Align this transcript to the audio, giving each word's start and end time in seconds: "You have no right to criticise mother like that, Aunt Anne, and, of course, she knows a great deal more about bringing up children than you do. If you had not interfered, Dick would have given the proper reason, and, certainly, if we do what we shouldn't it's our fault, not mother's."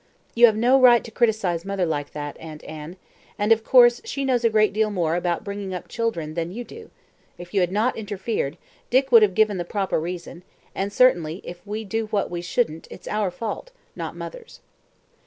"You 0.33 0.47
have 0.47 0.55
no 0.55 0.81
right 0.81 1.03
to 1.03 1.11
criticise 1.11 1.63
mother 1.63 1.85
like 1.85 2.13
that, 2.13 2.35
Aunt 2.39 2.63
Anne, 2.63 2.97
and, 3.37 3.51
of 3.51 3.63
course, 3.63 4.01
she 4.03 4.25
knows 4.25 4.43
a 4.43 4.49
great 4.49 4.73
deal 4.73 4.89
more 4.89 5.15
about 5.15 5.43
bringing 5.43 5.75
up 5.75 5.87
children 5.87 6.33
than 6.33 6.51
you 6.51 6.63
do. 6.63 6.89
If 7.37 7.53
you 7.53 7.59
had 7.61 7.71
not 7.71 7.95
interfered, 7.95 8.57
Dick 8.89 9.11
would 9.11 9.21
have 9.21 9.35
given 9.35 9.57
the 9.57 9.63
proper 9.63 9.99
reason, 9.99 10.41
and, 10.73 10.91
certainly, 10.91 11.39
if 11.43 11.61
we 11.67 11.83
do 11.83 12.07
what 12.07 12.31
we 12.31 12.41
shouldn't 12.41 12.87
it's 12.89 13.07
our 13.07 13.29
fault, 13.29 13.69
not 13.95 14.15
mother's." 14.15 14.59